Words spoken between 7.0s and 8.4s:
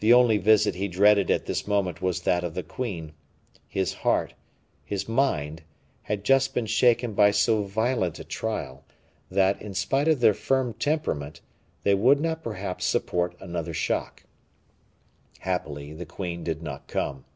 by so violent a